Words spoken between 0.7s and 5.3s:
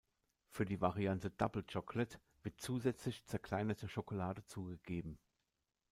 Variante "Double Chocolate" wird zusätzlich zerkleinerte Schokolade zugegeben.